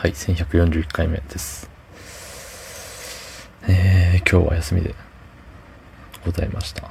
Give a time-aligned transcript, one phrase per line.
[0.00, 1.68] はい、1141回目です。
[3.68, 4.94] えー、今日は休みで
[6.24, 6.88] ございました。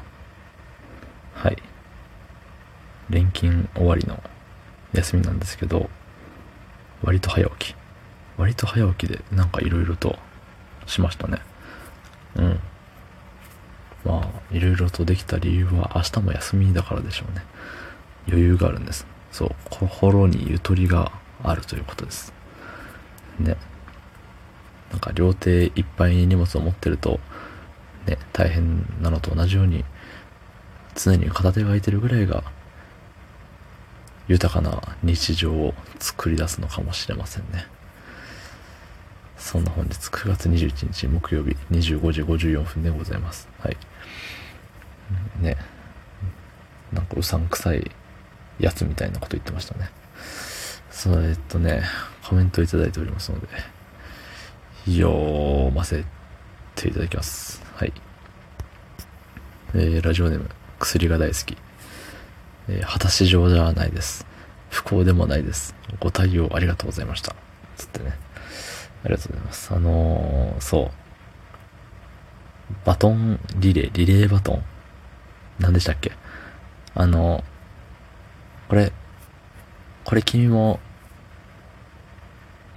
[1.33, 1.55] はい。
[3.09, 4.21] 連勤終わりの
[4.91, 5.89] 休みなんですけど、
[7.01, 7.75] 割と早起き。
[8.35, 10.17] 割と早起きでなんか色々と
[10.85, 11.39] しましたね。
[12.35, 12.59] うん。
[14.03, 17.41] まあ、いろいろとできた理由は明日も休みだからでしょうね。
[18.27, 19.07] 余裕があるんです。
[19.31, 22.35] そう、心にゆとりがあるということです。
[23.39, 23.55] ね。
[24.91, 27.19] なんか両手いっぱいに荷物を持ってると、
[28.05, 29.83] ね、大変なのと同じように、
[30.95, 32.43] 常に片手が空いてるぐらいが、
[34.27, 37.67] 豊かな日常を作り出すのかもしれませんね。
[39.37, 43.47] そんな本日9月21日木曜日25時54分でございます。
[43.59, 43.77] はい。
[45.39, 45.57] ね。
[46.91, 47.91] なんかうさんくさい
[48.59, 49.91] やつみたいなこと言ってましたね。
[50.89, 51.83] そう、えっとね、
[52.27, 53.47] コメントいただいておりますので、
[54.85, 56.03] 読ませ
[56.75, 57.63] ていただきます。
[57.73, 57.93] はい。
[59.73, 61.57] えー、ラジオネーム、薬が大好き。
[62.67, 64.25] えー、果たし状じゃないです。
[64.69, 65.73] 不幸でもないです。
[66.01, 67.33] ご対応ありがとうございました。
[67.77, 68.17] つってね。
[69.05, 69.73] ありがとうございます。
[69.73, 70.91] あのー、そう。
[72.83, 74.63] バトンリレー、リレーバトン。
[75.59, 76.11] 何でしたっけ？
[76.93, 77.43] あのー、
[78.67, 78.91] これ、
[80.03, 80.81] これ君も、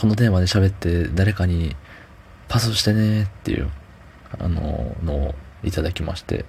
[0.00, 1.76] このテーマで喋って誰かに
[2.48, 3.70] パスしてねっていう、
[4.38, 6.46] あの、のをいただきまして、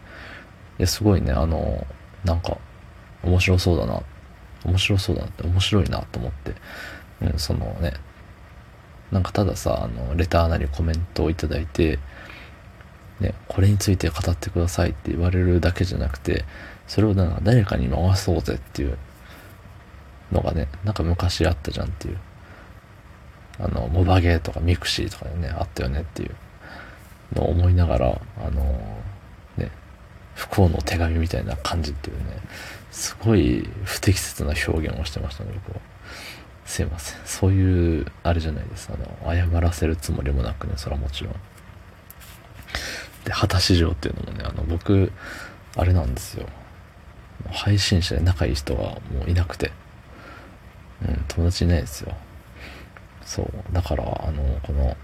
[0.80, 1.86] いや、すごいね、あの、
[2.24, 2.58] なんか、
[3.24, 4.02] 面白そうだな、
[4.64, 6.56] 面白そうだなって、面白いなと思って、
[7.24, 7.96] うん、そのね、
[9.12, 12.00] なんかたださ、あの、レターなりコメントをいただいて、
[13.20, 16.46] ね、これについて語ってくださいって言われるだけじゃなくて、
[16.88, 18.98] それをなんか誰かに回そうぜっていう
[20.32, 22.18] のがね、なんか昔あったじゃんっていう。
[23.60, 26.36] あの、モバゲーとかミクシーとかでね、あったよねっていう
[27.36, 28.64] のを思いながら、あの、
[29.58, 29.72] ね、
[30.36, 32.24] 不幸の手紙みたいな感じっていうね、
[32.92, 35.82] すごい不適切な表現をしてましたね、僕は。
[36.66, 37.20] すいません。
[37.26, 38.90] そういう、あれじゃないです。
[38.92, 41.34] あの、謝らせるつもりもなくね、それはもちろん。
[43.26, 45.12] で、果たし状っていうのもね、あの、僕、
[45.76, 46.48] あれなんですよ。
[47.50, 49.72] 配信者で仲いい人がもういなくて。
[51.08, 52.16] うん、友達いないですよ。
[53.24, 53.74] そう。
[53.74, 54.96] だから、あの、この、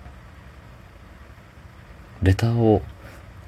[2.24, 2.82] レターを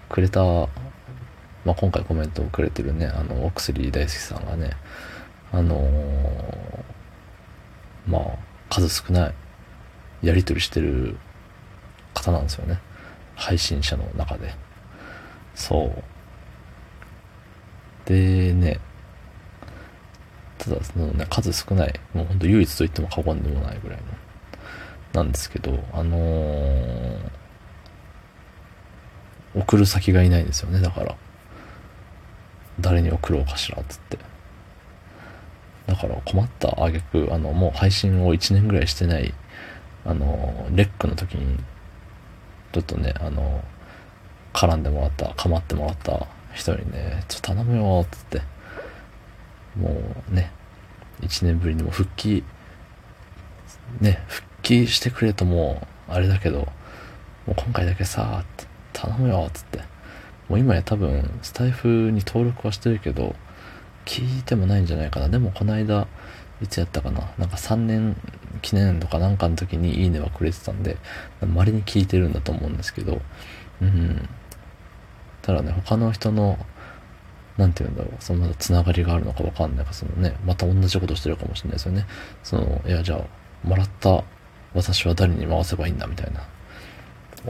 [0.09, 4.71] くれた、まあ、今回コメントをくれてるね、あの、お薬大好きさんがね、
[5.51, 6.89] あのー
[8.07, 8.21] まあ、
[8.69, 9.29] 数少な
[10.21, 11.17] いやり取りしてる
[12.13, 12.79] 方なんですよね。
[13.35, 14.53] 配信者の中で。
[15.55, 16.03] そう。
[18.05, 18.79] でね、
[20.57, 24.03] ただそのね、数少ない、もうほんと唯一と言っても過言でもないぐらいの、
[25.13, 27.19] なんですけど、あのー、
[29.55, 31.15] 送る先がいないんですよね、だから。
[32.79, 34.17] 誰に送ろうかしら、つって。
[35.87, 39.33] だから困った挙句あの、もう配信を1年ぐらいしてない、
[40.05, 41.57] あの、レックの時に、
[42.71, 43.63] ちょっとね、あの、
[44.53, 48.41] 絡んでもらった、構ってもらった人にね、ちょっと頼むよ、つって。
[49.75, 49.99] も
[50.31, 50.51] うね、
[51.21, 52.43] 1年ぶりにも復帰、
[53.99, 58.43] ね、復帰してくれともう、あれだけど、もう今回だけさ、
[58.93, 59.79] 頼むよ、つって。
[60.47, 63.35] もう今や多分、スタイフに登録はしてるけど、
[64.05, 65.29] 聞いてもないんじゃないかな。
[65.29, 66.07] でもこの間、
[66.61, 67.31] いつやったかな。
[67.39, 68.15] なんか3年
[68.61, 70.97] 記念とかなんかの時にいいねはくれてたんで、
[71.41, 73.21] 稀に聞いてるんだと思うんですけど、
[73.81, 74.29] うん。
[75.41, 76.59] ただね、他の人の、
[77.57, 82.05] なんて言うんだろう、そのまだつながりがあるのかわかんないか、そのね、また同じことしてるかもしれないですよね。
[82.43, 84.23] その、いや、じゃあ、もらった
[84.73, 86.41] 私は誰に回せばいいんだ、みたいな。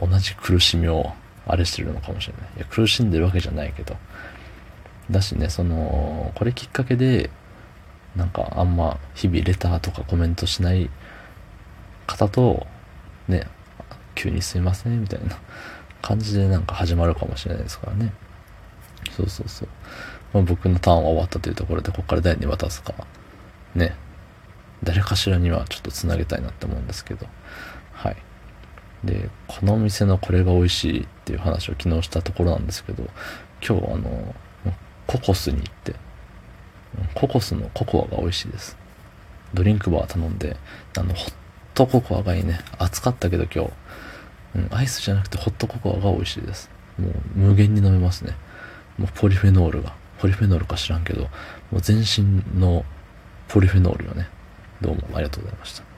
[0.06, 1.12] 同じ苦しみを、
[1.46, 2.42] あれしてるのかもしれない。
[2.56, 3.96] いや、苦しんでるわけじゃないけど。
[5.10, 7.30] だしね、その、これきっかけで、
[8.16, 10.90] なんかあんま日々レターとかコメントしない
[12.06, 12.66] 方と、
[13.28, 13.46] ね、
[14.14, 15.38] 急にすいませんみたいな
[16.02, 18.12] 感じでなんか始まるかもしれないですからね。
[19.16, 19.68] そうそうそう。
[20.32, 22.94] まあ、僕のターンは終わったというところで、ここから誰に渡すか、
[23.74, 23.94] ね、
[24.82, 27.26] 誰かしらにはちょっと繋げたいなって思うんですけど、
[27.92, 28.16] はい。
[29.04, 33.04] で、このお店のこれが美味しいっていう話を昨日したところなんですけど、
[33.66, 34.34] 今日あの、
[35.06, 35.94] ココスに行って、
[37.14, 38.76] ココスのココアが美味しいです。
[39.54, 40.56] ドリンクバー頼んで、
[40.96, 41.32] あの、ホッ
[41.74, 42.60] トココアがいいね。
[42.78, 43.70] 暑かったけど今日、
[44.56, 46.70] うん、アイスじゃなくてホットココアが美味しいです。
[46.98, 48.34] もう無限に飲めますね。
[48.98, 49.94] もうポリフェノールが。
[50.18, 51.22] ポリフェノールか知らんけど、
[51.70, 52.84] もう全身の
[53.48, 54.28] ポリフェノールよね。
[54.80, 55.89] どうもありがとうございました。